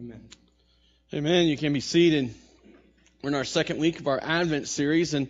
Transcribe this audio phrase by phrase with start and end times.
[0.00, 0.28] Amen.
[1.12, 1.46] Amen.
[1.46, 2.34] You can be seated.
[3.22, 5.28] We're in our second week of our Advent series, and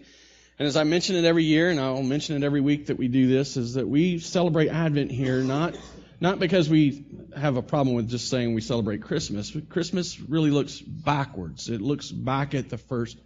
[0.58, 3.08] and as I mention it every year, and I'll mention it every week that we
[3.08, 5.76] do this, is that we celebrate Advent here not
[6.18, 7.04] not because we
[7.36, 9.54] have a problem with just saying we celebrate Christmas.
[9.68, 11.68] Christmas really looks backwards.
[11.68, 13.18] It looks back at the first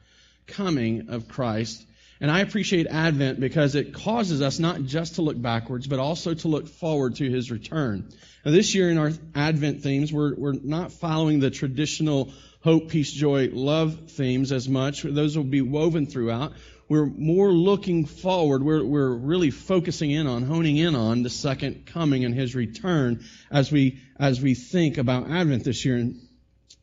[0.48, 1.86] coming of Christ.
[2.20, 6.34] And I appreciate Advent because it causes us not just to look backwards, but also
[6.34, 8.08] to look forward to His return.
[8.44, 13.12] Now, this year in our Advent themes, we're, we're not following the traditional hope, peace,
[13.12, 15.02] joy, love themes as much.
[15.02, 16.54] Those will be woven throughout.
[16.88, 18.64] We're more looking forward.
[18.64, 23.24] We're, we're really focusing in on, honing in on the second coming and His return
[23.50, 25.96] as we, as we think about Advent this year.
[25.96, 26.20] And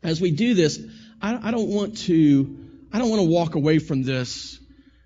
[0.01, 0.79] as we do this,
[1.21, 2.57] I, I don't want to,
[2.93, 4.59] I don't want to walk away from this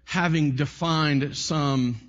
[0.10, 2.02] having defined some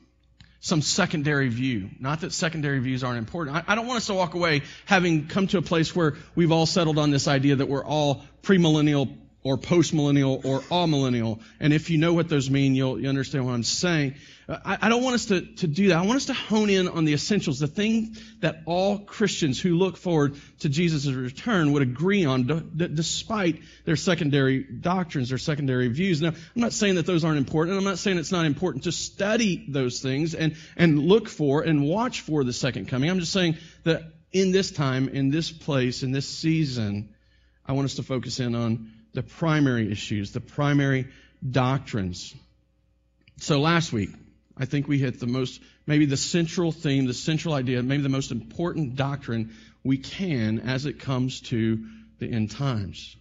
[0.63, 1.91] some secondary view.
[1.99, 3.57] Not that secondary views aren't important.
[3.57, 6.53] I, I, don't want us to walk away having come to a place where we've
[6.53, 11.41] all settled on this idea that we're all premillennial or postmillennial or amillennial.
[11.61, 14.17] And if you know what those mean, you'll you understand what I'm saying.
[14.47, 15.97] Uh, I, I don't want us to, to do that.
[15.99, 19.77] I want us to hone in on the essentials, the thing that all Christians who
[19.77, 25.89] look forward to Jesus' return would agree on, d- despite their secondary doctrines, their secondary
[25.89, 26.21] views.
[26.21, 28.93] Now, I'm not saying that those aren't important, I'm not saying it's not important to
[28.93, 33.09] study those things and, and look for and watch for the second coming.
[33.09, 37.15] I'm just saying that in this time, in this place, in this season,
[37.67, 41.09] I want us to focus in on the primary issues, the primary
[41.49, 42.35] doctrines.
[43.39, 44.11] So last week,
[44.57, 48.09] I think we hit the most, maybe the central theme, the central idea, maybe the
[48.09, 51.87] most important doctrine we can as it comes to
[52.19, 53.17] the end times.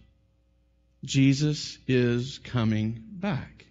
[1.04, 3.66] Jesus is coming back.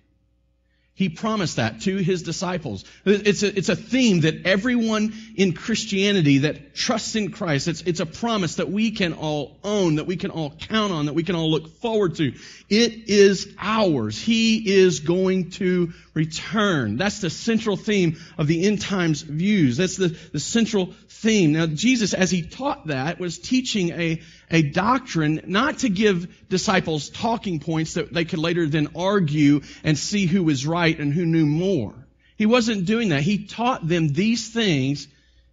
[0.96, 2.84] He promised that to his disciples.
[3.06, 8.02] It's a, it's a theme that everyone in Christianity that trusts in Christ, it's, it's
[8.02, 11.24] a promise that we can all own, that we can all count on, that we
[11.24, 12.34] can all look forward to.
[12.70, 14.22] It is ours.
[14.22, 16.98] He is going to return.
[16.98, 19.78] That's the central theme of the end times views.
[19.78, 21.54] That's the, the central theme.
[21.54, 24.22] Now, Jesus, as he taught that, was teaching a,
[24.52, 29.98] a doctrine not to give disciples talking points that they could later then argue and
[29.98, 31.94] see who was right and who knew more.
[32.36, 33.22] He wasn't doing that.
[33.22, 35.08] He taught them these things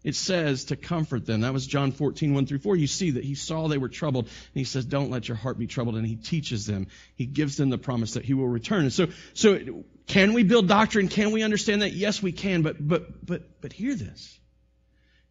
[0.06, 1.40] it says to comfort them.
[1.40, 2.76] That was John 14, 1 through 4.
[2.76, 5.58] You see that he saw they were troubled, and he says, Don't let your heart
[5.58, 5.96] be troubled.
[5.96, 6.86] And he teaches them.
[7.16, 8.82] He gives them the promise that he will return.
[8.82, 11.08] And so, so can we build doctrine?
[11.08, 11.92] Can we understand that?
[11.92, 14.38] Yes, we can, but, but, but, but hear this.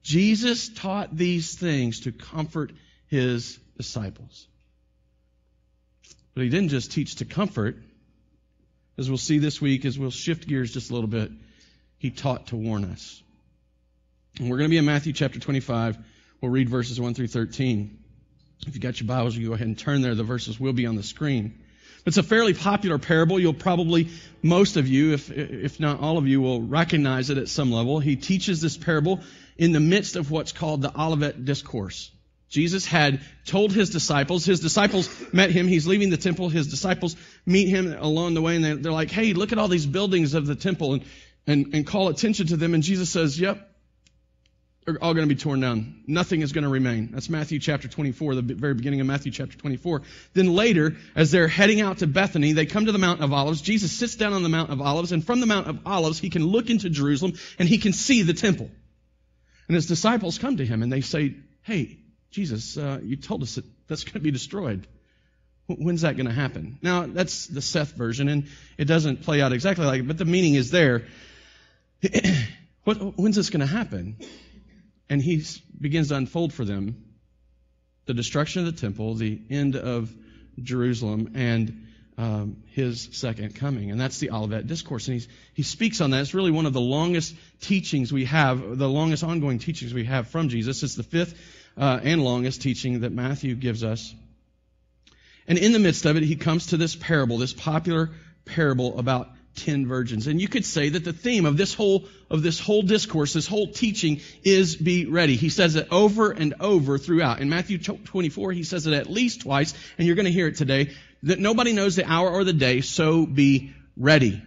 [0.03, 2.73] Jesus taught these things to comfort
[3.07, 4.45] his disciples.
[6.33, 7.77] But he didn't just teach to comfort.
[8.97, 11.31] As we'll see this week, as we'll shift gears just a little bit,
[11.97, 13.21] he taught to warn us.
[14.39, 15.97] And we're going to be in Matthew chapter 25.
[16.41, 17.99] We'll read verses 1 through 13.
[18.67, 20.13] If you got your Bibles, you go ahead and turn there.
[20.13, 21.63] The verses will be on the screen.
[22.05, 23.39] It's a fairly popular parable.
[23.39, 24.09] You'll probably,
[24.43, 27.99] most of you, if, if not all of you, will recognize it at some level.
[27.99, 29.21] He teaches this parable
[29.57, 32.11] in the midst of what's called the Olivet Discourse.
[32.49, 37.15] Jesus had told his disciples, his disciples met him, he's leaving the temple, his disciples
[37.45, 40.33] meet him along the way, and they're, they're like, hey, look at all these buildings
[40.33, 41.05] of the temple, and,
[41.47, 42.73] and, and call attention to them.
[42.73, 43.74] And Jesus says, yep,
[44.85, 46.03] they're all going to be torn down.
[46.05, 47.09] Nothing is going to remain.
[47.11, 50.03] That's Matthew chapter 24, the very beginning of Matthew chapter 24.
[50.33, 53.61] Then later, as they're heading out to Bethany, they come to the Mount of Olives.
[53.61, 56.29] Jesus sits down on the Mount of Olives, and from the Mount of Olives, he
[56.29, 58.69] can look into Jerusalem and he can see the temple.
[59.67, 61.97] And his disciples come to him and they say, Hey,
[62.29, 64.85] Jesus, uh, you told us that that's going to be destroyed.
[65.67, 66.77] When's that going to happen?
[66.83, 68.47] Now, that's the Seth version, and
[68.77, 71.05] it doesn't play out exactly like it, but the meaning is there.
[72.83, 74.17] when's this going to happen?
[75.09, 75.43] And he
[75.79, 77.03] begins to unfold for them
[78.05, 80.13] the destruction of the temple, the end of
[80.61, 83.91] Jerusalem, and um, his second coming.
[83.91, 85.07] And that's the Olivet Discourse.
[85.07, 86.21] And he's, he speaks on that.
[86.21, 90.27] It's really one of the longest teachings we have, the longest ongoing teachings we have
[90.27, 90.81] from Jesus.
[90.83, 91.37] It's the fifth
[91.77, 94.13] uh, and longest teaching that Matthew gives us.
[95.47, 98.11] And in the midst of it, he comes to this parable, this popular
[98.45, 100.27] parable about ten virgins.
[100.27, 103.47] And you could say that the theme of this whole, of this whole discourse, this
[103.47, 105.35] whole teaching is be ready.
[105.35, 107.39] He says it over and over throughout.
[107.39, 110.57] In Matthew 24, he says it at least twice, and you're going to hear it
[110.57, 110.93] today,
[111.23, 114.41] that nobody knows the hour or the day, so be ready.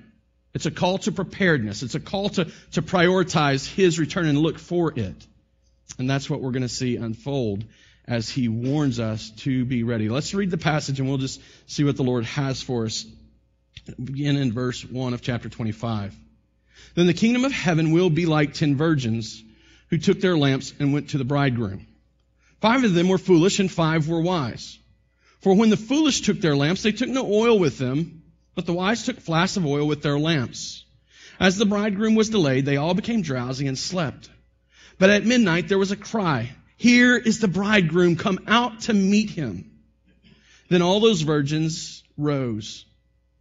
[0.54, 1.82] It's a call to preparedness.
[1.82, 5.26] It's a call to, to prioritize his return and look for it.
[5.98, 7.64] And that's what we're going to see unfold
[8.06, 10.08] as he warns us to be ready.
[10.08, 13.04] Let's read the passage and we'll just see what the Lord has for us
[14.02, 16.14] begin in verse 1 of chapter 25.
[16.94, 19.42] Then the kingdom of heaven will be like ten virgins
[19.90, 21.86] who took their lamps and went to the bridegroom.
[22.60, 24.78] Five of them were foolish and five were wise.
[25.40, 28.22] For when the foolish took their lamps, they took no oil with them,
[28.54, 30.84] but the wise took flasks of oil with their lamps.
[31.38, 34.28] As the bridegroom was delayed, they all became drowsy and slept.
[34.98, 39.30] But at midnight there was a cry, Here is the bridegroom, come out to meet
[39.30, 39.70] him.
[40.68, 42.84] Then all those virgins rose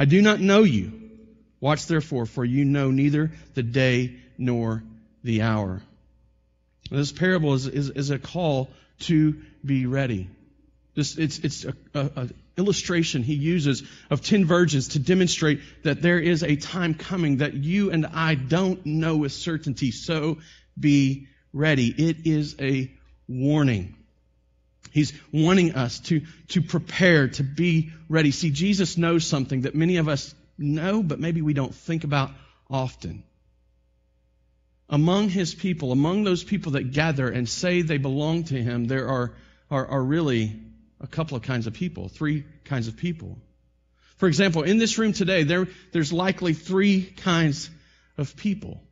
[0.00, 0.92] I do not know you.
[1.60, 4.82] Watch therefore, for you know neither the day nor
[5.22, 5.82] the hour.
[6.90, 8.70] This parable is, is, is a call
[9.00, 10.30] to be ready.
[10.94, 16.00] This, it's it's a, a, a illustration he uses of ten virgins to demonstrate that
[16.00, 19.90] there is a time coming that you and I don't know with certainty.
[19.90, 20.38] So
[20.78, 21.88] be ready.
[21.88, 22.90] It is a
[23.28, 23.96] warning.
[24.90, 28.30] He's wanting us to, to prepare, to be ready.
[28.30, 32.30] See, Jesus knows something that many of us know, but maybe we don't think about
[32.68, 33.22] often.
[34.88, 39.08] Among his people, among those people that gather and say they belong to him, there
[39.08, 39.32] are,
[39.70, 40.60] are, are really
[41.00, 43.38] a couple of kinds of people, three kinds of people.
[44.18, 47.70] For example, in this room today, there, there's likely three kinds
[48.18, 48.82] of people.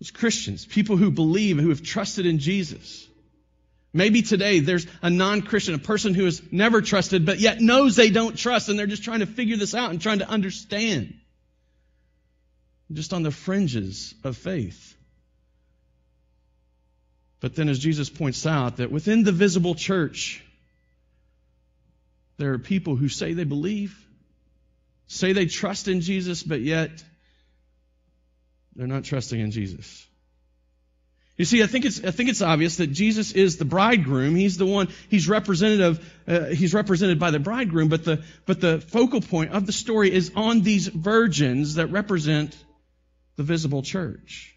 [0.00, 3.05] There's Christians, people who believe, who have trusted in Jesus.
[3.96, 8.10] Maybe today there's a non-Christian, a person who has never trusted, but yet knows they
[8.10, 11.18] don't trust, and they're just trying to figure this out and trying to understand.
[12.92, 14.94] Just on the fringes of faith.
[17.40, 20.44] But then as Jesus points out, that within the visible church,
[22.36, 23.98] there are people who say they believe,
[25.06, 27.02] say they trust in Jesus, but yet
[28.74, 30.06] they're not trusting in Jesus.
[31.36, 34.34] You see, I think it's I think it's obvious that Jesus is the bridegroom.
[34.36, 34.88] He's the one.
[35.10, 36.12] He's representative.
[36.26, 37.88] Uh, he's represented by the bridegroom.
[37.88, 42.56] But the but the focal point of the story is on these virgins that represent
[43.36, 44.54] the visible church,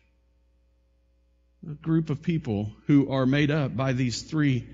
[1.70, 4.66] a group of people who are made up by these three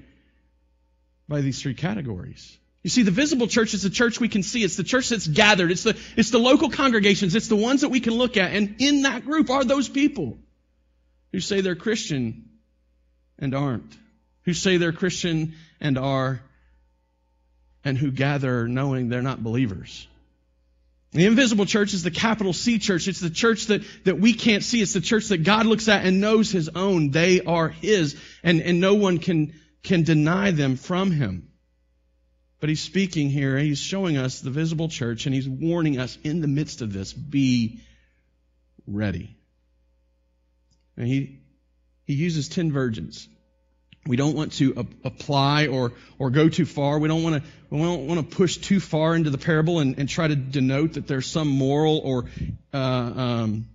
[1.27, 2.55] by these three categories.
[2.83, 4.63] You see, the visible church is the church we can see.
[4.63, 5.71] It's the church that's gathered.
[5.71, 7.33] It's the it's the local congregations.
[7.33, 10.37] It's the ones that we can look at, and in that group are those people
[11.35, 12.45] who say they're Christian
[13.37, 13.93] and aren't,
[14.43, 16.39] who say they're Christian and are,
[17.83, 20.07] and who gather knowing they're not believers.
[21.11, 23.09] The invisible church is the capital C church.
[23.09, 24.81] It's the church that, that we can't see.
[24.81, 27.11] It's the church that God looks at and knows his own.
[27.11, 31.49] They are his, and, and no one can, can deny them from him.
[32.61, 36.39] But he's speaking here, he's showing us the visible church, and he's warning us in
[36.39, 37.81] the midst of this, be
[38.87, 39.35] ready.
[40.97, 41.39] And he,
[42.05, 43.27] he uses ten virgins.
[44.07, 46.99] We don't want to apply or, or go too far.
[46.99, 49.97] We don't want to, we don't want to push too far into the parable and,
[49.97, 52.25] and try to denote that there's some moral or,
[52.71, 53.67] uh, um,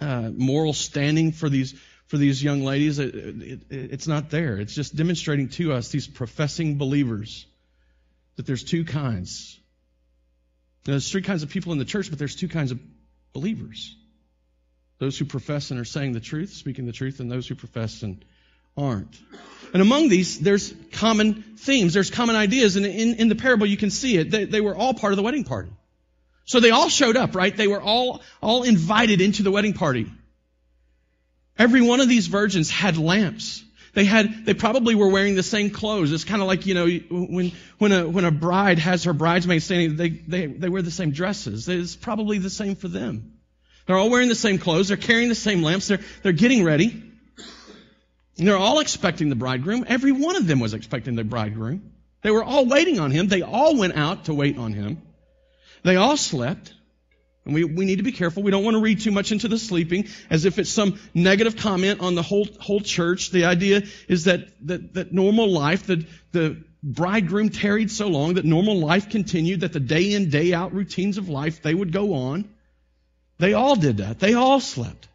[0.00, 1.74] uh, moral standing for these,
[2.06, 2.98] for these young ladies.
[2.98, 4.56] It, it, it's not there.
[4.56, 7.46] It's just demonstrating to us, these professing believers,
[8.36, 9.60] that there's two kinds.
[10.84, 12.80] There's three kinds of people in the church, but there's two kinds of
[13.34, 13.94] believers.
[15.02, 18.04] Those who profess and are saying the truth, speaking the truth, and those who profess
[18.04, 18.24] and
[18.76, 19.18] aren't.
[19.72, 23.76] And among these, there's common themes, there's common ideas, and in, in the parable you
[23.76, 24.30] can see it.
[24.30, 25.70] They, they were all part of the wedding party.
[26.44, 27.56] So they all showed up, right?
[27.56, 30.06] They were all, all invited into the wedding party.
[31.58, 33.64] Every one of these virgins had lamps.
[33.94, 36.12] They had, they probably were wearing the same clothes.
[36.12, 39.64] It's kind of like, you know, when, when a, when a bride has her bridesmaid
[39.64, 41.68] standing, they, they, they wear the same dresses.
[41.68, 43.31] It's probably the same for them.
[43.86, 44.88] They're all wearing the same clothes.
[44.88, 45.88] They're carrying the same lamps.
[45.88, 47.02] They're, they're getting ready.
[48.38, 49.84] And they're all expecting the bridegroom.
[49.88, 51.92] Every one of them was expecting the bridegroom.
[52.22, 53.28] They were all waiting on him.
[53.28, 55.02] They all went out to wait on him.
[55.82, 56.72] They all slept.
[57.44, 58.44] And we, we need to be careful.
[58.44, 61.56] We don't want to read too much into the sleeping as if it's some negative
[61.56, 63.30] comment on the whole, whole church.
[63.30, 68.44] The idea is that, that, that normal life, that the bridegroom tarried so long that
[68.44, 72.14] normal life continued, that the day in, day out routines of life, they would go
[72.14, 72.48] on.
[73.42, 74.20] They all did that.
[74.20, 75.08] They all slept.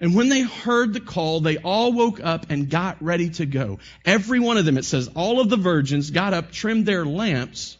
[0.00, 3.78] And when they heard the call, they all woke up and got ready to go.
[4.04, 7.78] Every one of them, it says, all of the virgins got up, trimmed their lamps,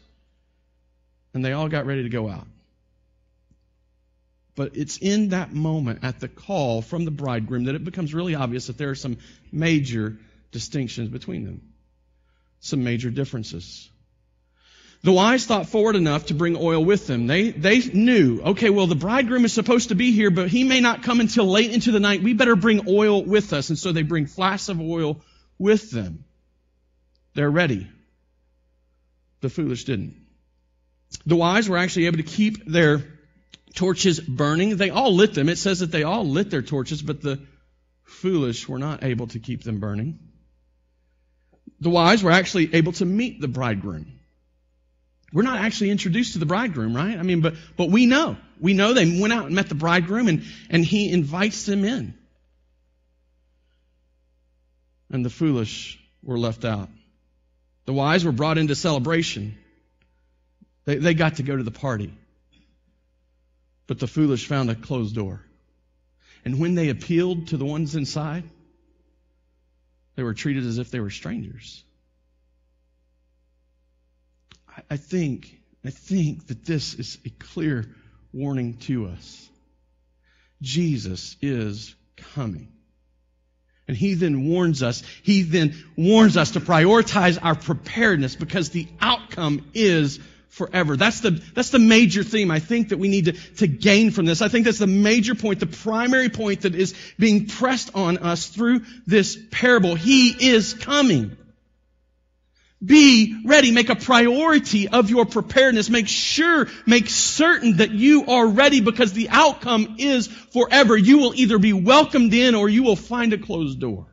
[1.35, 2.47] and they all got ready to go out.
[4.55, 8.37] But it's in that moment at the call from the bridegroom that it becomes really
[8.37, 9.19] obvious that there are some
[9.51, 10.19] major
[10.53, 11.63] distinctions between them,
[12.61, 13.91] some major differences.
[15.03, 17.27] The wise thought forward enough to bring oil with them.
[17.27, 20.81] They, they knew, okay, well, the bridegroom is supposed to be here, but he may
[20.81, 22.23] not come until late into the night.
[22.23, 23.71] We better bring oil with us.
[23.71, 25.23] And so they bring flasks of oil
[25.59, 26.25] with them.
[27.35, 27.89] They're ready.
[29.41, 30.17] The foolish didn't.
[31.25, 33.03] The wise were actually able to keep their
[33.75, 34.77] torches burning.
[34.77, 35.49] They all lit them.
[35.49, 37.41] It says that they all lit their torches, but the
[38.03, 40.19] foolish were not able to keep them burning.
[41.81, 44.20] The wise were actually able to meet the bridegroom.
[45.33, 47.17] We're not actually introduced to the bridegroom, right?
[47.17, 48.37] I mean, but, but we know.
[48.59, 52.15] We know they went out and met the bridegroom and, and he invites them in.
[55.11, 56.89] And the foolish were left out.
[57.87, 59.57] The wise were brought into celebration.
[60.85, 62.13] They, they got to go to the party.
[63.87, 65.43] But the foolish found a closed door.
[66.45, 68.45] And when they appealed to the ones inside,
[70.17, 71.85] they were treated as if they were strangers.
[74.89, 77.87] I think, I think that this is a clear
[78.33, 79.49] warning to us.
[80.63, 81.95] Jesus is
[82.35, 82.69] coming.
[83.89, 88.87] And he then warns us, he then warns us to prioritize our preparedness because the
[89.01, 90.97] outcome is forever.
[90.97, 94.27] That's the, that's the major theme I think that we need to, to gain from
[94.27, 94.43] this.
[94.43, 98.47] I think that's the major point, the primary point that is being pressed on us
[98.47, 99.95] through this parable.
[99.95, 101.37] He is coming.
[102.83, 103.73] Be ready.
[103.73, 105.91] Make a priority of your preparedness.
[105.91, 110.97] Make sure, make certain that you are ready because the outcome is forever.
[110.97, 114.07] You will either be welcomed in or you will find a closed door.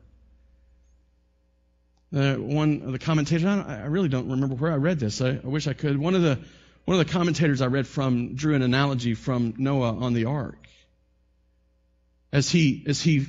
[2.14, 5.20] Uh, one of the commentators, I, really don't remember where I read this.
[5.20, 5.98] I, I wish I could.
[5.98, 6.38] One of the,
[6.84, 10.66] one of the commentators I read from drew an analogy from Noah on the ark.
[12.32, 13.26] As he, as he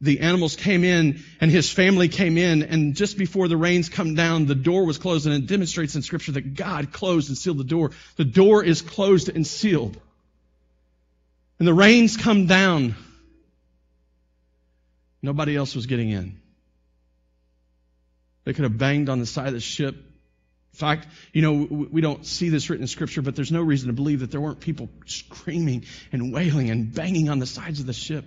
[0.00, 4.14] the animals came in and his family came in and just before the rains come
[4.14, 7.58] down, the door was closed and it demonstrates in scripture that God closed and sealed
[7.58, 7.92] the door.
[8.16, 9.98] The door is closed and sealed.
[11.58, 12.96] And the rains come down.
[15.22, 16.40] Nobody else was getting in.
[18.44, 19.94] They could have banged on the side of the ship.
[19.94, 23.86] In fact, you know, we don't see this written in scripture, but there's no reason
[23.86, 27.86] to believe that there weren't people screaming and wailing and banging on the sides of
[27.86, 28.24] the ship.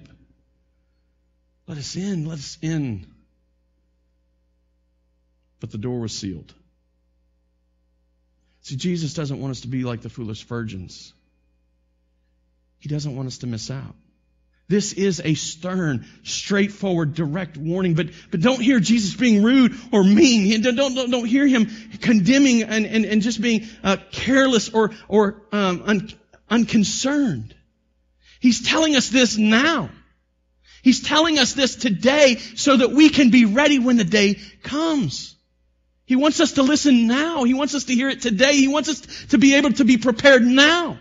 [1.67, 3.05] Let us in, let us in.
[5.59, 6.53] But the door was sealed.
[8.61, 11.13] See, Jesus doesn't want us to be like the foolish virgins.
[12.79, 13.95] He doesn't want us to miss out.
[14.69, 20.03] This is a stern, straightforward, direct warning, but, but don't hear Jesus being rude or
[20.03, 20.61] mean.
[20.61, 21.67] Don't, don't, don't hear him
[22.01, 26.09] condemning and, and, and just being uh, careless or, or um, un,
[26.49, 27.55] unconcerned.
[28.41, 29.89] He's telling us this now.
[30.81, 35.35] He's telling us this today so that we can be ready when the day comes.
[36.05, 37.43] He wants us to listen now.
[37.43, 38.55] He wants us to hear it today.
[38.55, 40.99] He wants us to be able to be prepared now.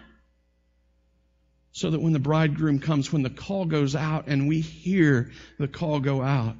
[1.72, 5.68] So that when the bridegroom comes, when the call goes out and we hear the
[5.68, 6.56] call go out,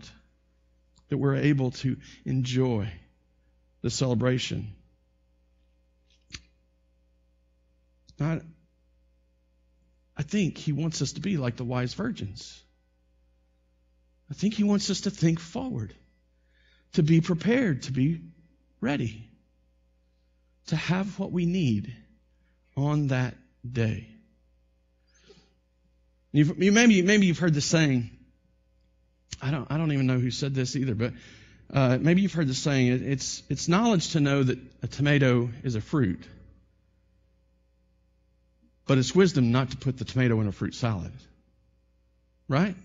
[1.09, 2.93] that we're able to enjoy
[3.83, 4.75] the celebration.
[8.21, 8.41] I
[10.23, 12.63] think he wants us to be like the wise virgins.
[14.31, 15.95] I think he wants us to think forward,
[16.95, 18.21] to be prepared, to be
[18.81, 19.29] ready,
[20.67, 21.95] to have what we need
[22.77, 23.35] on that
[23.71, 24.09] day.
[26.33, 28.11] You've, you maybe maybe you've heard the saying.
[29.41, 31.13] I don't I don't even know who said this either, but
[31.73, 32.89] uh, maybe you've heard the saying.
[32.89, 36.23] It, it's it's knowledge to know that a tomato is a fruit,
[38.87, 41.13] but it's wisdom not to put the tomato in a fruit salad.
[42.49, 42.77] Right?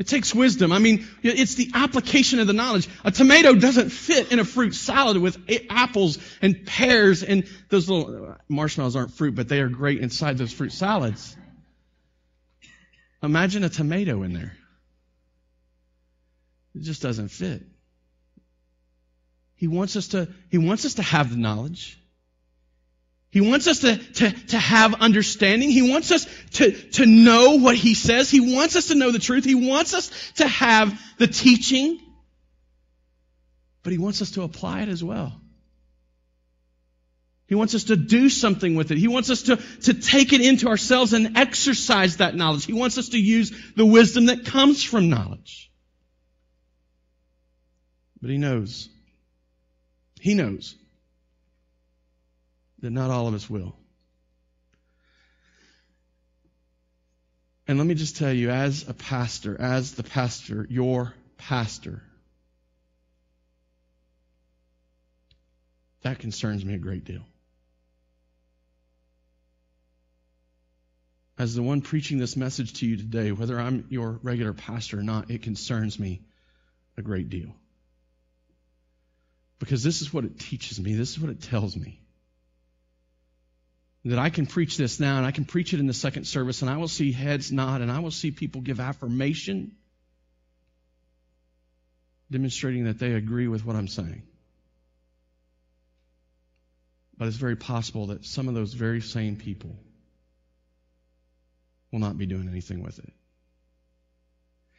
[0.00, 0.72] It takes wisdom.
[0.72, 2.88] I mean, it's the application of the knowledge.
[3.04, 5.38] A tomato doesn't fit in a fruit salad with
[5.68, 10.54] apples and pears and those little marshmallows aren't fruit, but they are great inside those
[10.54, 11.36] fruit salads.
[13.22, 14.56] Imagine a tomato in there.
[16.74, 17.66] It just doesn't fit.
[19.54, 21.99] He wants us to, he wants us to have the knowledge.
[23.30, 25.70] He wants us to, to, to have understanding.
[25.70, 28.28] He wants us to, to know what He says.
[28.28, 29.44] He wants us to know the truth.
[29.44, 32.00] He wants us to have the teaching.
[33.84, 35.40] But He wants us to apply it as well.
[37.46, 38.98] He wants us to do something with it.
[38.98, 42.64] He wants us to, to take it into ourselves and exercise that knowledge.
[42.64, 45.70] He wants us to use the wisdom that comes from knowledge.
[48.20, 48.88] But He knows.
[50.20, 50.76] He knows
[52.80, 53.76] that not all of us will.
[57.68, 62.02] And let me just tell you, as a pastor, as the pastor, your pastor,
[66.02, 67.22] That concerns me a great deal.
[71.38, 75.02] As the one preaching this message to you today, whether I'm your regular pastor or
[75.02, 76.22] not, it concerns me
[76.96, 77.54] a great deal.
[79.58, 81.99] Because this is what it teaches me, this is what it tells me.
[84.04, 86.62] That I can preach this now and I can preach it in the second service
[86.62, 89.72] and I will see heads nod and I will see people give affirmation,
[92.30, 94.22] demonstrating that they agree with what I'm saying.
[97.18, 99.76] But it's very possible that some of those very same people
[101.92, 103.12] will not be doing anything with it.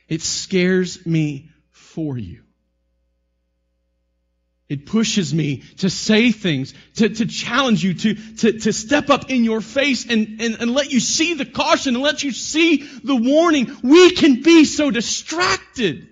[0.07, 2.41] It scares me for you.
[4.71, 9.29] It pushes me to say things, to, to challenge you, to, to, to step up
[9.29, 12.77] in your face and, and, and let you see the caution and let you see
[12.77, 13.75] the warning.
[13.83, 16.07] We can be so distracted.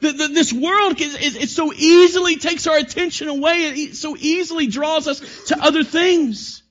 [0.00, 3.58] The, the, this world is, is, it so easily takes our attention away.
[3.66, 6.64] It so easily draws us to other things.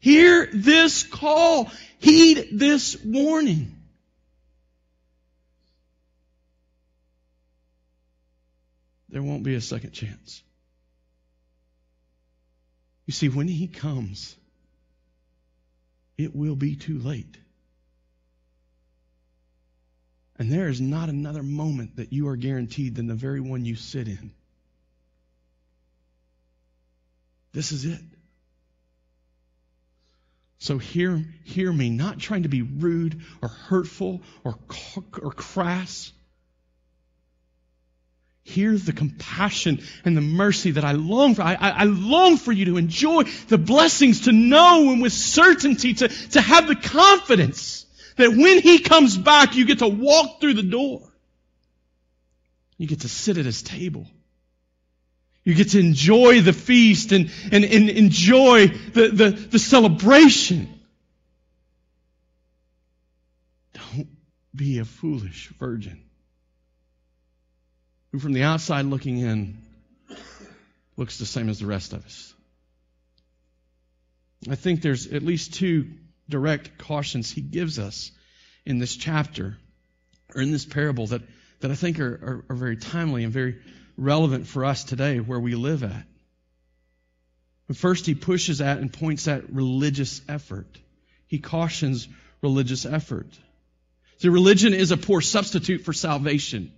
[0.00, 1.70] Hear this call.
[2.00, 3.75] Heed this warning.
[9.16, 10.42] There won't be a second chance.
[13.06, 14.36] You see, when he comes,
[16.18, 17.38] it will be too late.
[20.38, 23.74] And there is not another moment that you are guaranteed than the very one you
[23.74, 24.32] sit in.
[27.54, 28.02] This is it.
[30.58, 34.58] So hear, hear me, not trying to be rude or hurtful or,
[35.22, 36.12] or crass.
[38.46, 41.42] Hear the compassion and the mercy that I long for.
[41.42, 45.94] I, I, I, long for you to enjoy the blessings, to know and with certainty,
[45.94, 50.54] to, to have the confidence that when He comes back, you get to walk through
[50.54, 51.02] the door.
[52.78, 54.06] You get to sit at His table.
[55.42, 60.72] You get to enjoy the feast and, and, and enjoy the, the, the celebration.
[63.74, 64.08] Don't
[64.54, 66.05] be a foolish virgin
[68.16, 69.58] who, from the outside looking in,
[70.96, 72.32] looks the same as the rest of us.
[74.50, 75.90] I think there's at least two
[76.26, 78.10] direct cautions he gives us
[78.64, 79.58] in this chapter
[80.34, 81.20] or in this parable that,
[81.60, 83.60] that I think are, are, are very timely and very
[83.98, 86.06] relevant for us today where we live at.
[87.66, 90.78] But first, he pushes at and points at religious effort.
[91.26, 92.08] He cautions
[92.40, 93.28] religious effort.
[94.18, 96.72] See, religion is a poor substitute for salvation.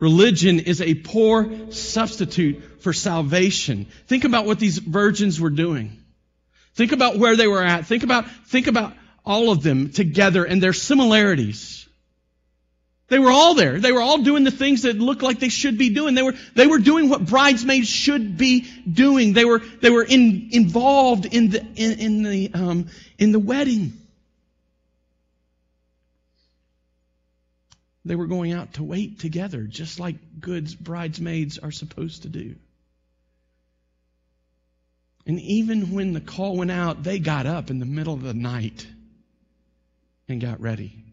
[0.00, 3.86] Religion is a poor substitute for salvation.
[4.06, 6.02] Think about what these virgins were doing.
[6.74, 7.86] Think about where they were at.
[7.86, 11.88] Think about, think about all of them together and their similarities.
[13.08, 13.80] They were all there.
[13.80, 16.14] They were all doing the things that looked like they should be doing.
[16.14, 19.32] They were, they were doing what bridesmaids should be doing.
[19.32, 22.86] They were, they were in, involved in the, in, in the, um,
[23.18, 23.94] in the wedding.
[28.08, 32.54] They were going out to wait together, just like good bridesmaids are supposed to do.
[35.26, 38.32] And even when the call went out, they got up in the middle of the
[38.32, 38.86] night
[40.26, 41.04] and got ready.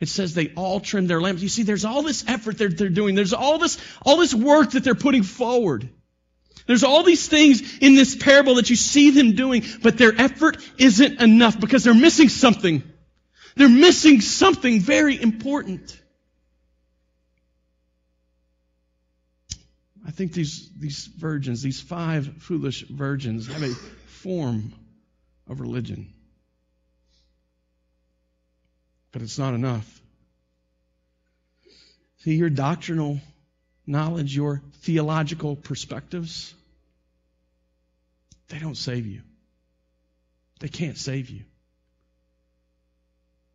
[0.00, 1.40] It says they all trimmed their lamps.
[1.40, 3.14] You see, there's all this effort that they're doing.
[3.14, 5.88] There's all this, all this work that they're putting forward.
[6.66, 10.56] There's all these things in this parable that you see them doing, but their effort
[10.78, 12.82] isn't enough because they're missing something.
[13.54, 15.96] They're missing something very important.
[20.08, 23.74] I think these, these virgins, these five foolish virgins, have a
[24.22, 24.72] form
[25.46, 26.14] of religion.
[29.12, 30.00] But it's not enough.
[32.20, 33.20] See, your doctrinal
[33.86, 36.54] knowledge, your theological perspectives,
[38.48, 39.20] they don't save you.
[40.60, 41.42] They can't save you.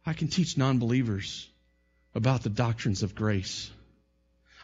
[0.05, 1.49] I can teach non believers
[2.13, 3.71] about the doctrines of grace.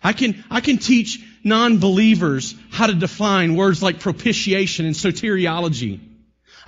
[0.04, 6.00] I can, I can teach non believers how to define words like propitiation and soteriology.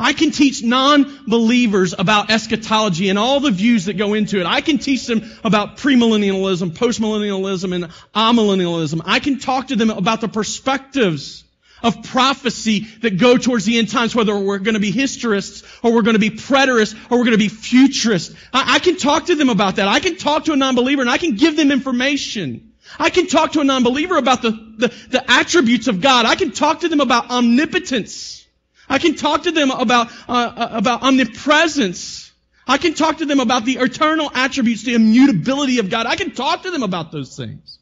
[0.02, 4.48] I can teach non-believers about eschatology and all the views that go into it.
[4.48, 7.84] I can teach them about premillennialism, postmillennialism, and
[8.15, 9.02] amillennialism.
[9.06, 11.44] I can talk to them about the perspectives
[11.84, 15.94] of prophecy that go towards the end times, whether we're going to be historists or
[15.94, 18.36] we're going to be preterists or we're going to be futurists.
[18.54, 19.88] I, I can talk to them about that.
[19.88, 22.70] I can talk to a non-believer and I can give them information.
[22.99, 26.25] I can talk to a non-believer about the, the, the attributes of God.
[26.25, 28.45] I can talk to them about omnipotence.
[28.89, 32.32] I can talk to them about, uh, uh, about omnipresence.
[32.67, 36.06] I can talk to them about the eternal attributes, the immutability of God.
[36.06, 37.80] I can talk to them about those things.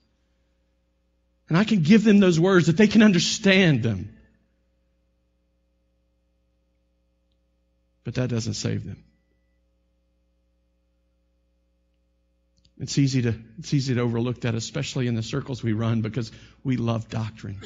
[1.47, 4.15] And I can give them those words that they can understand them.
[8.03, 9.03] But that doesn't save them.
[12.79, 16.31] It's easy to, it's easy to overlook that, especially in the circles we run, because
[16.63, 17.61] we love doctrine.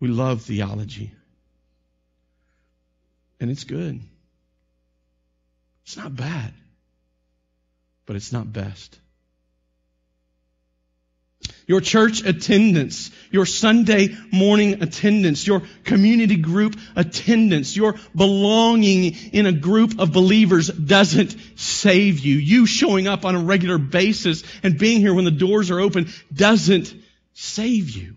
[0.00, 1.12] We love theology.
[3.40, 4.00] And it's good.
[5.84, 6.52] It's not bad,
[8.06, 8.98] but it's not best.
[11.66, 19.52] Your church attendance, your Sunday morning attendance, your community group attendance, your belonging in a
[19.52, 22.36] group of believers doesn't save you.
[22.36, 26.10] You showing up on a regular basis and being here when the doors are open
[26.34, 26.94] doesn't
[27.32, 28.16] save you.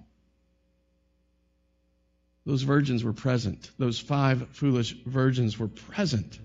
[2.46, 3.72] Those virgins were present.
[3.78, 6.38] Those five foolish virgins were present.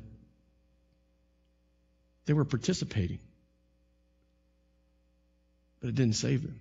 [2.27, 3.19] They were participating.
[5.81, 6.61] But it didn't save them.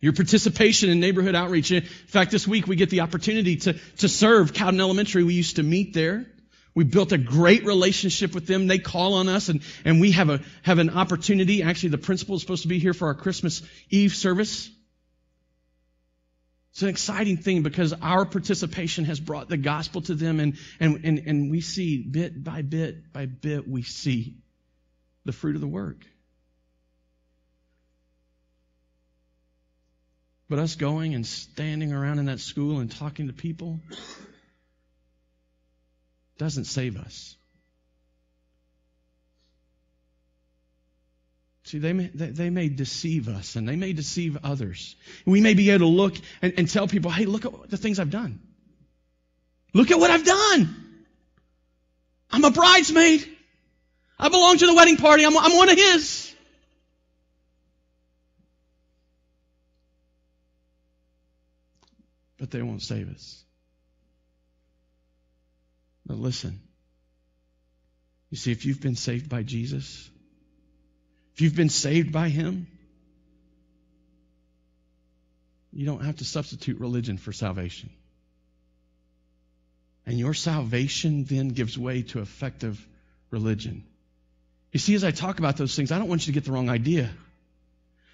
[0.00, 1.70] Your participation in neighborhood outreach.
[1.72, 5.24] In fact, this week we get the opportunity to, to serve Cowden Elementary.
[5.24, 6.26] We used to meet there.
[6.74, 8.66] We built a great relationship with them.
[8.66, 11.62] They call on us and, and we have a, have an opportunity.
[11.62, 14.70] Actually, the principal is supposed to be here for our Christmas Eve service.
[16.72, 21.04] It's an exciting thing because our participation has brought the gospel to them and, and,
[21.04, 24.36] and, and we see bit by bit by bit, we see
[25.24, 26.06] the fruit of the work.
[30.50, 33.78] But us going and standing around in that school and talking to people
[36.38, 37.36] doesn't save us.
[41.62, 44.96] See, they may, they may deceive us and they may deceive others.
[45.24, 48.00] We may be able to look and, and tell people, hey, look at the things
[48.00, 48.40] I've done.
[49.72, 51.04] Look at what I've done.
[52.32, 53.24] I'm a bridesmaid.
[54.18, 55.24] I belong to the wedding party.
[55.24, 56.34] I'm, I'm one of his.
[62.40, 63.44] But they won't save us.
[66.06, 66.58] But listen.
[68.30, 70.10] You see, if you've been saved by Jesus,
[71.34, 72.66] if you've been saved by Him,
[75.70, 77.90] you don't have to substitute religion for salvation.
[80.06, 82.84] And your salvation then gives way to effective
[83.30, 83.84] religion.
[84.72, 86.52] You see, as I talk about those things, I don't want you to get the
[86.52, 87.10] wrong idea.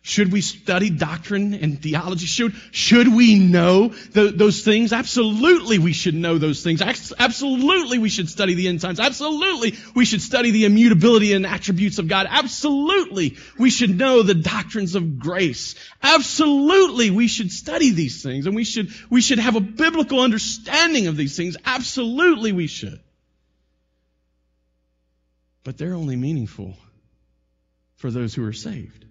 [0.07, 2.27] Should we study doctrine and theology?
[2.27, 4.93] Should, should we know the, those things?
[4.93, 6.81] Absolutely we should know those things.
[6.81, 9.01] Absolutely we should study the end times.
[9.01, 12.29] Absolutely we should study the immutability and attributes of God.
[12.31, 15.75] Absolutely we should know the doctrines of grace.
[16.01, 21.09] Absolutely we should study these things and we should, we should have a biblical understanding
[21.09, 21.57] of these things.
[21.65, 23.01] Absolutely we should.
[25.65, 26.77] But they're only meaningful
[27.97, 29.06] for those who are saved.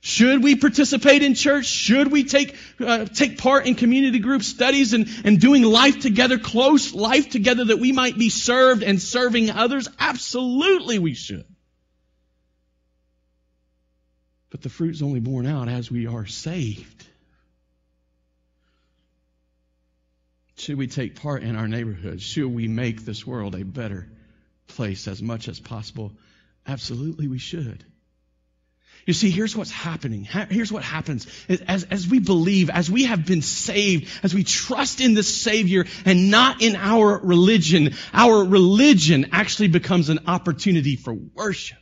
[0.00, 1.66] Should we participate in church?
[1.66, 6.38] Should we take, uh, take part in community group studies and, and doing life together,
[6.38, 9.88] close life together that we might be served and serving others?
[9.98, 11.44] Absolutely we should.
[14.50, 17.04] But the fruit's only borne out as we are saved.
[20.56, 22.22] Should we take part in our neighborhoods?
[22.22, 24.08] Should we make this world a better
[24.68, 26.12] place as much as possible?
[26.66, 27.84] Absolutely we should.
[29.08, 30.24] You see, here's what's happening.
[30.24, 31.26] Here's what happens.
[31.66, 35.86] As, as we believe, as we have been saved, as we trust in the Savior
[36.04, 41.78] and not in our religion, our religion actually becomes an opportunity for worship.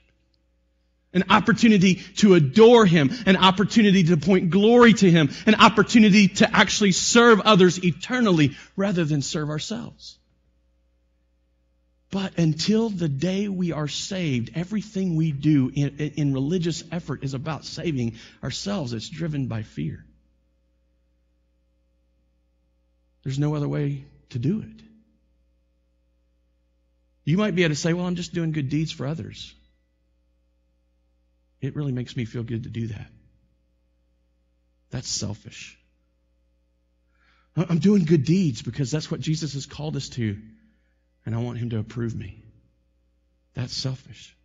[1.14, 6.56] An opportunity to adore Him, an opportunity to point glory to Him, an opportunity to
[6.56, 10.16] actually serve others eternally rather than serve ourselves.
[12.16, 17.34] But until the day we are saved, everything we do in, in, religious effort is
[17.34, 18.94] about saving ourselves.
[18.94, 20.02] It's driven by fear.
[23.22, 24.82] There's no other way to do it.
[27.24, 29.54] You might be able to say, well, I'm just doing good deeds for others.
[31.60, 33.10] It really makes me feel good to do that.
[34.88, 35.78] That's selfish.
[37.54, 40.38] I'm doing good deeds because that's what Jesus has called us to
[41.26, 42.42] and I want him to approve me.
[43.54, 44.36] That's selfish.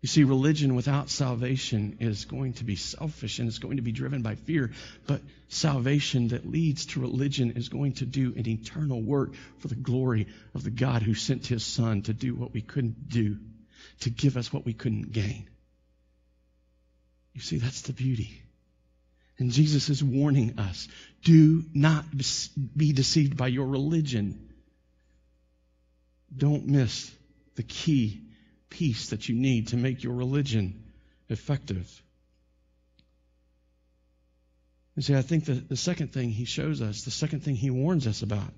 [0.00, 3.90] You see, religion without salvation is going to be selfish and it's going to be
[3.90, 4.70] driven by fear.
[5.06, 9.74] But salvation that leads to religion is going to do an eternal work for the
[9.74, 13.38] glory of the God who sent his son to do what we couldn't do,
[14.00, 15.48] to give us what we couldn't gain.
[17.32, 18.42] You see, that's the beauty.
[19.38, 20.86] And Jesus is warning us
[21.22, 22.04] do not
[22.76, 24.50] be deceived by your religion.
[26.36, 27.12] Don't miss
[27.54, 28.22] the key
[28.70, 30.82] piece that you need to make your religion
[31.28, 32.02] effective.
[34.96, 37.70] You see, I think the, the second thing he shows us, the second thing he
[37.70, 38.52] warns us about,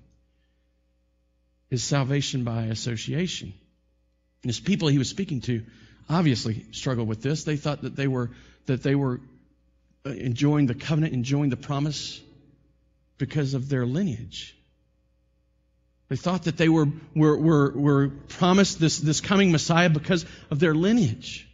[1.69, 3.53] is salvation by association.
[4.43, 5.63] And his people he was speaking to
[6.09, 7.43] obviously struggled with this.
[7.43, 8.31] They thought that they were
[8.65, 9.19] that they were
[10.05, 12.21] enjoying the covenant, enjoying the promise
[13.17, 14.56] because of their lineage.
[16.09, 20.59] They thought that they were, were, were, were promised this, this coming Messiah because of
[20.59, 21.47] their lineage.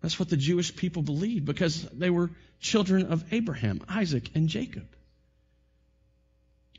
[0.00, 4.88] That's what the Jewish people believed because they were children of Abraham, Isaac, and Jacob.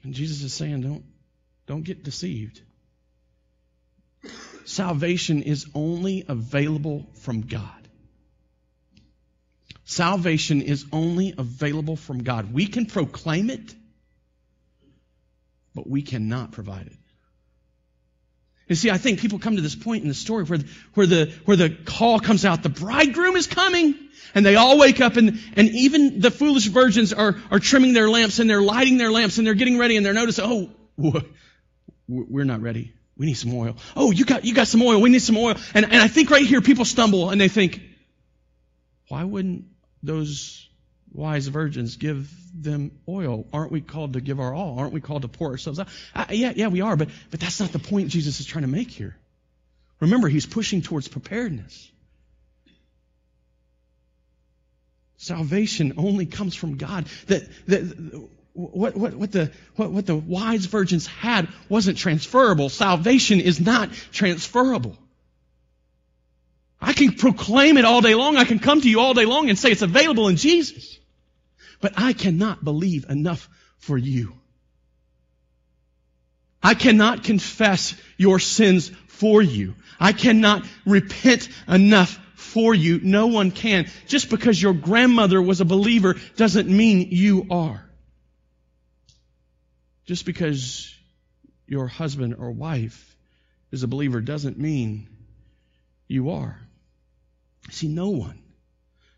[0.03, 1.05] And Jesus is saying, don't,
[1.67, 2.61] don't get deceived.
[4.65, 7.87] Salvation is only available from God.
[9.85, 12.53] Salvation is only available from God.
[12.53, 13.75] We can proclaim it,
[15.73, 16.97] but we cannot provide it.
[18.67, 20.59] You see, I think people come to this point in the story where,
[20.93, 23.95] where, the, where the call comes out, the bridegroom is coming.
[24.33, 28.09] And they all wake up and, and even the foolish virgins are, are trimming their
[28.09, 31.21] lamps and they're lighting their lamps and they're getting ready and they're noticing, oh,
[32.07, 32.93] we're not ready.
[33.17, 33.75] We need some oil.
[33.93, 35.01] Oh, you got, you got some oil.
[35.01, 35.55] We need some oil.
[35.73, 37.81] And, and I think right here people stumble and they think,
[39.09, 39.65] why wouldn't
[40.01, 40.69] those
[41.13, 43.45] wise virgins give them oil?
[43.53, 44.79] Aren't we called to give our all?
[44.79, 45.87] Aren't we called to pour ourselves out?
[46.15, 48.69] Uh, yeah, yeah, we are, but, but that's not the point Jesus is trying to
[48.69, 49.15] make here.
[49.99, 51.91] Remember, he's pushing towards preparedness.
[55.17, 57.05] Salvation only comes from God.
[57.27, 62.69] That, that what, what, what, the, what, what the wise virgins had wasn't transferable.
[62.69, 64.97] Salvation is not transferable.
[66.81, 68.37] I can proclaim it all day long.
[68.37, 70.97] I can come to you all day long and say it's available in Jesus.
[71.81, 74.33] But I cannot believe enough for you.
[76.63, 79.75] I cannot confess your sins for you.
[79.99, 82.99] I cannot repent enough for you.
[83.01, 83.87] No one can.
[84.07, 87.83] Just because your grandmother was a believer doesn't mean you are.
[90.05, 90.93] Just because
[91.67, 93.15] your husband or wife
[93.71, 95.07] is a believer doesn't mean
[96.07, 96.59] you are.
[97.69, 98.39] See, no one,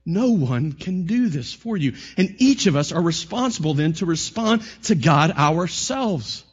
[0.05, 1.95] no one can do this for you.
[2.17, 6.43] And each of us are responsible then to respond to God ourselves.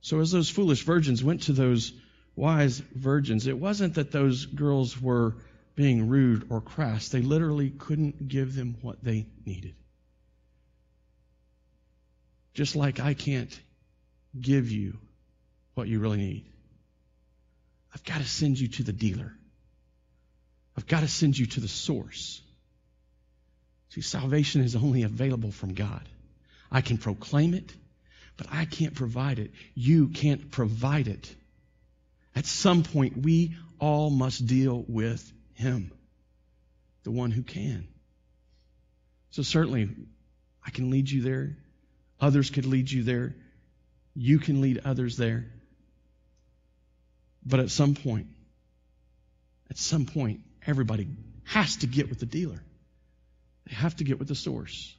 [0.00, 1.92] So as those foolish virgins went to those
[2.34, 5.36] wise virgins, it wasn't that those girls were
[5.76, 7.08] being rude or crass.
[7.08, 9.74] They literally couldn't give them what they needed.
[12.54, 13.58] Just like I can't
[14.38, 14.98] give you
[15.74, 16.46] what you really need.
[17.94, 19.34] I've got to send you to the dealer.
[20.80, 22.40] I've got to send you to the source.
[23.90, 26.08] See, salvation is only available from God.
[26.72, 27.70] I can proclaim it,
[28.38, 29.50] but I can't provide it.
[29.74, 31.36] You can't provide it.
[32.34, 35.92] At some point, we all must deal with Him,
[37.02, 37.86] the one who can.
[39.32, 39.90] So, certainly,
[40.64, 41.58] I can lead you there.
[42.22, 43.36] Others could lead you there.
[44.14, 45.44] You can lead others there.
[47.44, 48.28] But at some point,
[49.68, 51.08] at some point, everybody
[51.44, 52.62] has to get with the dealer.
[53.66, 54.94] They have to get with the source.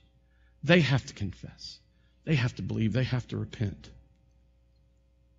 [0.63, 1.80] They have to confess.
[2.26, 2.93] They have to believe.
[2.93, 3.89] They have to repent.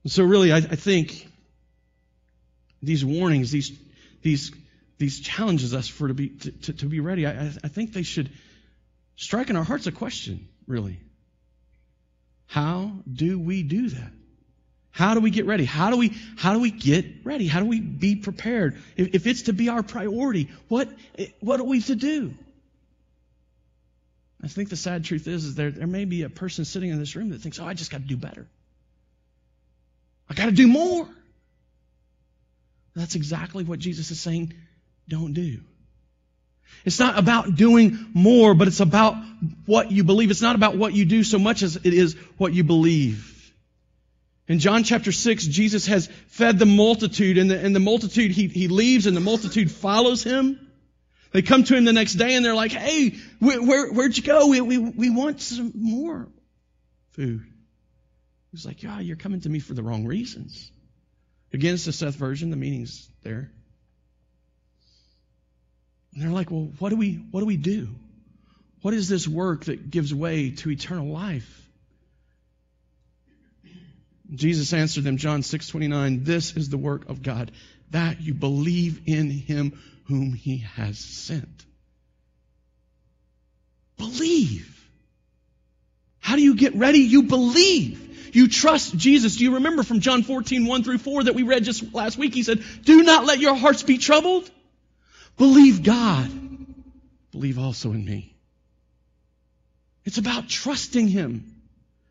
[0.03, 1.29] And so, really, I, I think
[2.83, 3.79] these warnings, these
[4.23, 4.53] these
[4.99, 7.27] these challenges us for to be to, to, to be ready.
[7.27, 8.31] I, I think they should
[9.17, 11.01] strike in our hearts a question, really.
[12.47, 14.13] How do we do that?
[14.93, 15.65] How do we get ready?
[15.65, 17.47] How do we, how do we get ready?
[17.47, 18.79] How do we be prepared?
[18.97, 20.89] If, if it's to be our priority, what,
[21.41, 22.35] what are we to do?
[24.43, 26.99] I think the sad truth is, is there, there may be a person sitting in
[26.99, 28.47] this room that thinks, oh, I just got to do better.
[30.29, 31.09] I got to do more.
[32.95, 34.53] That's exactly what Jesus is saying
[35.09, 35.61] don't do.
[36.85, 39.17] It's not about doing more, but it's about
[39.67, 40.31] what you believe.
[40.31, 43.32] It's not about what you do so much as it is what you believe.
[44.53, 48.49] In John chapter 6, Jesus has fed the multitude, and the, and the multitude, he,
[48.49, 50.71] he leaves, and the multitude follows him.
[51.33, 54.23] They come to him the next day, and they're like, hey, where, where, where'd you
[54.23, 54.49] go?
[54.49, 56.29] We, we, we want some more
[57.13, 57.47] food.
[58.51, 60.71] He's like, yeah, you're coming to me for the wrong reasons.
[61.55, 63.51] Again, it's the Seth version, the meaning's there.
[66.13, 67.89] And they're like, well, what do we, what do we do?
[68.83, 71.63] What is this work that gives way to eternal life?
[74.35, 77.53] Jesus answered them, John 6 29, this is the work of God,
[77.91, 81.67] that you believe in him whom he has sent.
[83.99, 84.69] Believe.
[86.19, 87.01] How do you get ready?
[87.01, 88.35] You believe.
[88.35, 89.37] You trust Jesus.
[89.37, 92.35] Do you remember from John 14, 1 through 4 that we read just last week?
[92.35, 94.51] He said, do not let your hearts be troubled.
[95.37, 96.31] Believe God.
[97.33, 98.35] Believe also in me.
[100.05, 101.62] It's about trusting Him.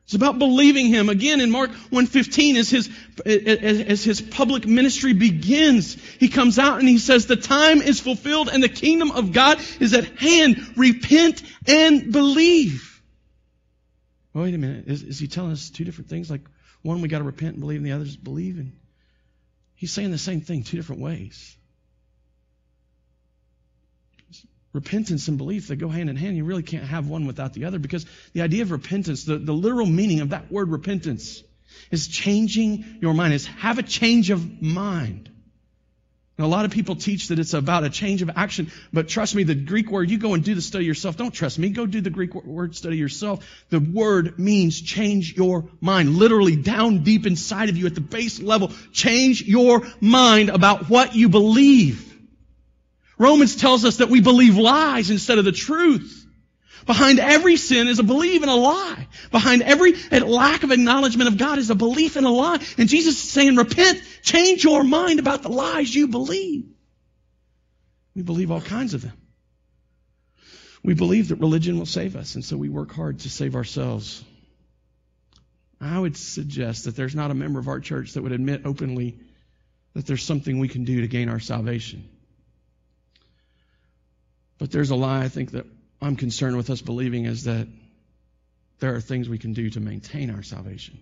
[0.06, 1.10] It's about believing Him.
[1.10, 2.90] Again, in Mark 1.15, as his,
[3.26, 8.50] as his public ministry begins, He comes out and He says, the time is fulfilled
[8.52, 10.74] and the kingdom of God is at hand.
[10.76, 13.02] Repent and believe.
[14.34, 14.86] wait a minute.
[14.88, 16.30] Is, is He telling us two different things?
[16.30, 16.42] Like,
[16.82, 18.58] one, we got to repent and believe, and the other is believe.
[18.58, 18.74] And
[19.76, 21.56] He's saying the same thing two different ways
[24.74, 26.38] repentance and belief that go hand in hand.
[26.38, 29.54] You really can't have one without the other because the idea of repentance, the, the
[29.54, 31.44] literal meaning of that word repentance,
[31.90, 35.30] is changing your mind, is have a change of mind.
[36.38, 39.36] And a lot of people teach that it's about a change of action, but trust
[39.36, 41.18] me, the Greek word, you go and do the study yourself.
[41.18, 41.70] Don't trust me.
[41.70, 43.46] Go do the Greek word study yourself.
[43.70, 46.16] The word means change your mind.
[46.16, 48.72] Literally down deep inside of you at the base level.
[48.92, 52.11] Change your mind about what you believe.
[53.22, 56.26] Romans tells us that we believe lies instead of the truth.
[56.88, 59.08] Behind every sin is a belief in a lie.
[59.30, 62.58] Behind every lack of acknowledgement of God is a belief in a lie.
[62.80, 66.66] And Jesus is saying, repent, change your mind about the lies you believe.
[68.16, 69.14] We believe all kinds of them.
[70.84, 74.24] We believe that religion will save us, and so we work hard to save ourselves.
[75.80, 79.20] I would suggest that there's not a member of our church that would admit openly
[79.94, 82.10] that there's something we can do to gain our salvation.
[84.62, 85.66] But there's a lie I think that
[86.04, 87.68] I'm concerned with us believing is that
[88.78, 91.00] there are things we can do to maintain our salvation.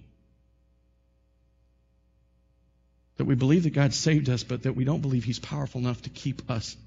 [3.17, 6.02] That we believe that God saved us, but that we don't believe He's powerful enough
[6.04, 6.78] to keep us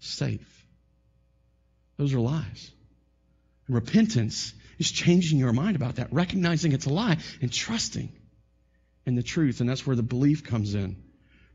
[0.00, 0.66] safe.
[1.96, 2.70] Those are lies.
[3.66, 8.12] And repentance is changing your mind about that, recognizing it's a lie and trusting
[9.06, 9.60] in the truth.
[9.60, 11.02] And that's where the belief comes in.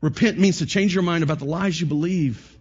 [0.00, 2.58] Repent means to change your mind about the lies you believe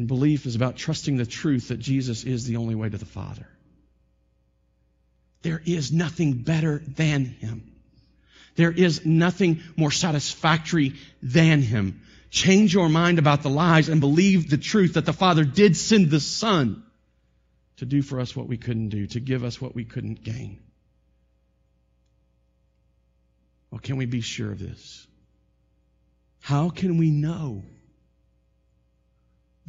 [0.00, 3.04] and belief is about trusting the truth that Jesus is the only way to the
[3.04, 3.46] Father.
[5.42, 7.70] There is nothing better than Him.
[8.56, 12.00] There is nothing more satisfactory than Him.
[12.30, 16.08] Change your mind about the lies and believe the truth that the Father did send
[16.08, 16.82] the Son
[17.76, 20.60] to do for us what we couldn't do, to give us what we couldn't gain.
[23.70, 25.06] Well, can we be sure of this?
[26.40, 27.64] How can we know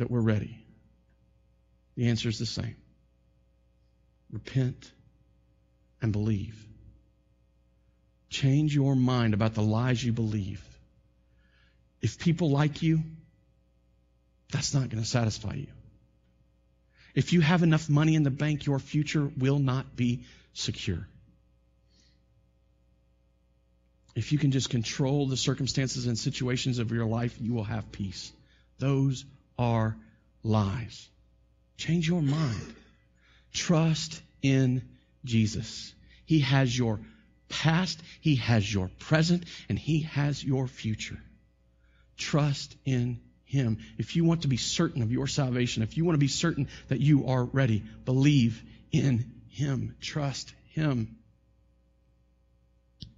[0.01, 0.57] that we're ready?
[1.95, 2.75] The answer is the same
[4.31, 4.91] repent
[6.01, 6.65] and believe.
[8.29, 10.63] Change your mind about the lies you believe.
[12.01, 13.03] If people like you,
[14.51, 15.67] that's not going to satisfy you.
[17.13, 21.05] If you have enough money in the bank, your future will not be secure.
[24.15, 27.91] If you can just control the circumstances and situations of your life, you will have
[27.91, 28.31] peace.
[28.79, 29.25] Those
[29.61, 29.95] are
[30.43, 31.07] lies.
[31.77, 32.73] Change your mind.
[33.53, 34.81] Trust in
[35.23, 35.93] Jesus.
[36.25, 36.99] He has your
[37.47, 41.19] past, He has your present, and He has your future.
[42.17, 43.77] Trust in Him.
[43.99, 46.67] If you want to be certain of your salvation, if you want to be certain
[46.87, 49.95] that you are ready, believe in Him.
[50.01, 51.17] Trust Him.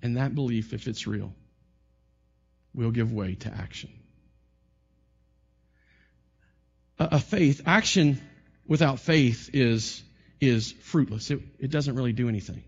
[0.02, 1.34] And that belief, if it's real,
[2.74, 3.92] will give way to action
[7.00, 8.22] a faith, action
[8.68, 10.02] without faith is,
[10.40, 11.32] is fruitless.
[11.32, 12.64] It, it doesn't really do anything.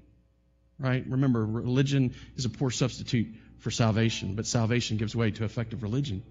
[0.79, 1.05] Right?
[1.07, 3.27] Remember, religion is a poor substitute
[3.59, 6.23] for salvation, but salvation gives way to effective religion.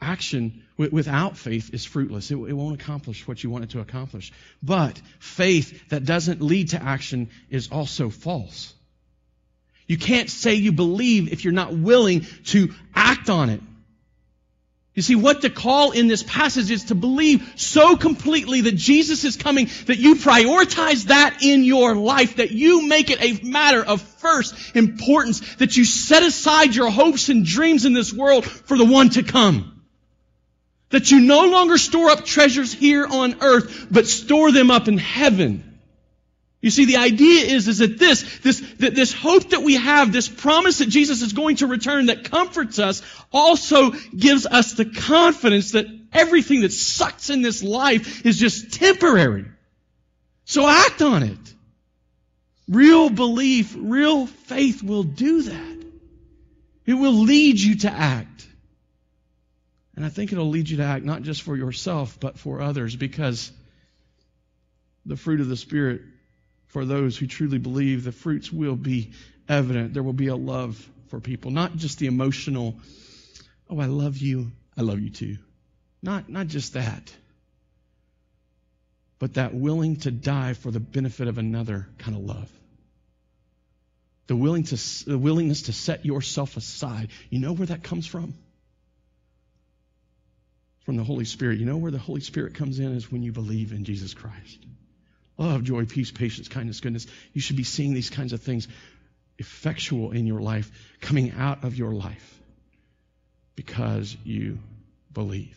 [0.00, 2.30] Action without faith is fruitless.
[2.30, 4.30] It, it won't accomplish what you want it to accomplish.
[4.62, 8.74] But faith that doesn't lead to action is also false.
[9.86, 13.60] You can't say you believe if you're not willing to act on it.
[14.96, 19.24] You see, what to call in this passage is to believe so completely that Jesus
[19.24, 23.84] is coming that you prioritize that in your life, that you make it a matter
[23.84, 28.78] of first importance, that you set aside your hopes and dreams in this world for
[28.78, 29.82] the one to come.
[30.88, 34.96] That you no longer store up treasures here on earth, but store them up in
[34.96, 35.75] heaven.
[36.66, 40.12] You see, the idea is, is that this, this, that this hope that we have,
[40.12, 43.02] this promise that Jesus is going to return that comforts us,
[43.32, 49.44] also gives us the confidence that everything that sucks in this life is just temporary.
[50.44, 51.54] So act on it.
[52.66, 55.84] Real belief, real faith will do that.
[56.84, 58.44] It will lead you to act.
[59.94, 62.96] And I think it'll lead you to act not just for yourself, but for others,
[62.96, 63.52] because
[65.04, 66.00] the fruit of the Spirit
[66.76, 69.12] for those who truly believe, the fruits will be
[69.48, 69.94] evident.
[69.94, 70.76] There will be a love
[71.08, 72.78] for people, not just the emotional,
[73.70, 75.38] oh, I love you, I love you too.
[76.02, 77.10] Not, not just that,
[79.18, 82.52] but that willing to die for the benefit of another kind of love.
[84.26, 87.08] The, willing to, the willingness to set yourself aside.
[87.30, 88.34] You know where that comes from?
[90.80, 91.58] From the Holy Spirit.
[91.58, 94.66] You know where the Holy Spirit comes in is when you believe in Jesus Christ.
[95.38, 97.06] Love, joy, peace, patience, kindness, goodness.
[97.32, 98.68] You should be seeing these kinds of things
[99.38, 100.70] effectual in your life,
[101.00, 102.40] coming out of your life
[103.54, 104.58] because you
[105.12, 105.56] believe.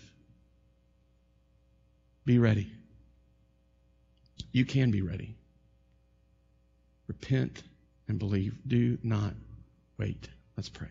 [2.25, 2.71] Be ready.
[4.51, 5.35] You can be ready.
[7.07, 7.63] Repent
[8.07, 8.55] and believe.
[8.67, 9.33] Do not
[9.97, 10.27] wait.
[10.57, 10.89] Let's pray.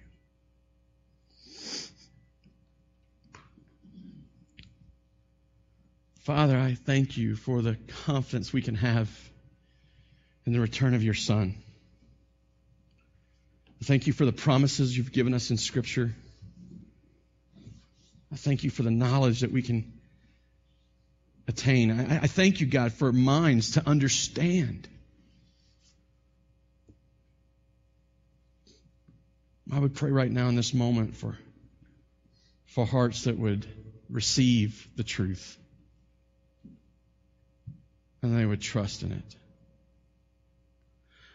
[6.29, 9.09] Father, I thank you for the confidence we can have
[10.45, 11.55] in the return of your Son.
[13.81, 16.15] I thank you for the promises you've given us in Scripture.
[18.31, 19.91] I thank you for the knowledge that we can
[21.49, 21.99] attain.
[21.99, 24.87] I, I thank you, God, for minds to understand.
[29.73, 31.39] I would pray right now in this moment for,
[32.67, 33.65] for hearts that would
[34.11, 35.57] receive the truth
[38.23, 39.37] and they would trust in it.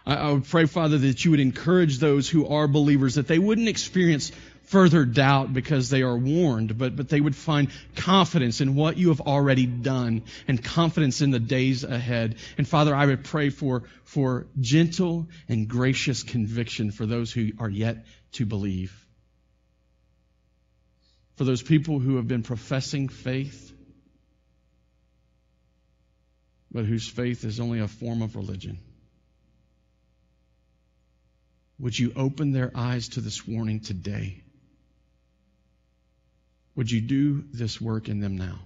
[0.06, 3.40] I, I would pray, Father, that you would encourage those who are believers that they
[3.40, 4.32] wouldn't experience
[4.64, 9.10] further doubt because they are warned, but, but they would find confidence in what you
[9.10, 12.36] have already done and confidence in the days ahead.
[12.58, 17.70] And Father, I would pray for, for gentle and gracious conviction for those who are
[17.70, 18.98] yet to believe.
[21.36, 23.73] For those people who have been professing faith,
[26.74, 28.80] but whose faith is only a form of religion.
[31.80, 34.42] Would you open their eyes to this warning today?
[36.76, 38.60] Would you do this work in them now?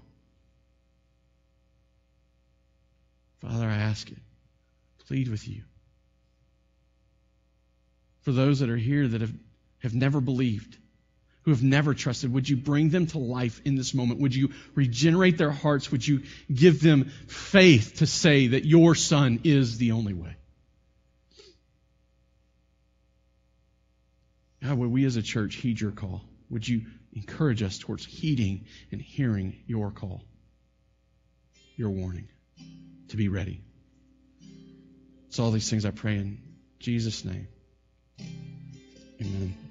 [3.41, 4.17] Father, I ask it.
[5.07, 5.63] Plead with you.
[8.21, 9.33] For those that are here that have,
[9.79, 10.77] have never believed,
[11.47, 14.19] who have never trusted, would you bring them to life in this moment?
[14.19, 15.89] Would you regenerate their hearts?
[15.93, 16.23] Would you
[16.53, 20.35] give them faith to say that your Son is the only way?
[24.61, 26.21] God, would we as a church heed your call?
[26.49, 26.81] Would you
[27.13, 30.25] encourage us towards heeding and hearing your call,
[31.77, 32.27] your warning,
[33.07, 33.61] to be ready?
[35.29, 36.39] It's all these things I pray in
[36.79, 37.47] Jesus' name.
[39.21, 39.66] Amen.